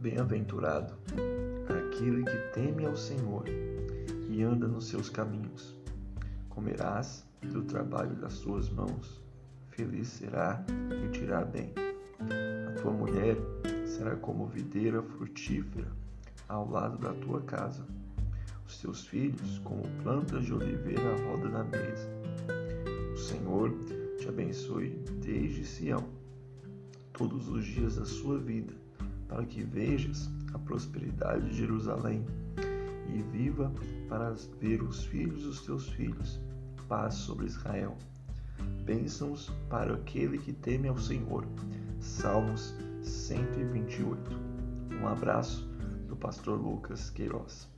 Bem-aventurado 0.00 0.94
aquele 1.68 2.22
que 2.22 2.36
teme 2.54 2.86
ao 2.86 2.96
Senhor 2.96 3.46
e 4.30 4.44
anda 4.44 4.68
nos 4.68 4.86
seus 4.86 5.10
caminhos. 5.10 5.76
Comerás 6.48 7.26
do 7.42 7.64
trabalho 7.64 8.14
das 8.14 8.34
suas 8.34 8.70
mãos, 8.70 9.20
feliz 9.70 10.06
será 10.06 10.64
e 11.04 11.08
te 11.08 11.24
irá 11.24 11.44
bem. 11.44 11.72
A 12.68 12.80
tua 12.80 12.92
mulher 12.92 13.36
será 13.88 14.14
como 14.14 14.46
videira 14.46 15.02
frutífera 15.02 15.90
ao 16.48 16.70
lado 16.70 16.96
da 16.98 17.12
tua 17.14 17.40
casa, 17.40 17.84
os 18.68 18.78
teus 18.78 19.04
filhos 19.04 19.58
como 19.64 19.82
plantas 20.04 20.44
de 20.44 20.54
oliveira 20.54 21.12
à 21.12 21.16
roda 21.24 21.48
da 21.48 21.64
mesa. 21.64 22.08
O 23.12 23.16
Senhor 23.16 23.76
te 24.16 24.28
abençoe 24.28 24.90
desde 25.20 25.64
Sião, 25.64 26.04
todos 27.12 27.48
os 27.48 27.66
dias 27.66 27.96
da 27.96 28.04
sua 28.04 28.38
vida, 28.38 28.86
para 29.28 29.44
que 29.44 29.62
vejas 29.62 30.30
a 30.54 30.58
prosperidade 30.58 31.48
de 31.50 31.56
Jerusalém 31.56 32.24
e 33.12 33.22
viva 33.22 33.72
para 34.08 34.34
ver 34.60 34.82
os 34.82 35.04
filhos 35.04 35.42
dos 35.42 35.60
teus 35.62 35.88
filhos. 35.90 36.40
Paz 36.88 37.14
sobre 37.14 37.46
Israel. 37.46 37.96
Bênçãos 38.84 39.52
para 39.68 39.94
aquele 39.94 40.38
que 40.38 40.52
teme 40.52 40.88
ao 40.88 40.98
Senhor. 40.98 41.44
Salmos 42.00 42.74
128. 43.02 44.30
Um 45.00 45.06
abraço 45.06 45.68
do 46.08 46.16
pastor 46.16 46.58
Lucas 46.58 47.10
Queiroz. 47.10 47.68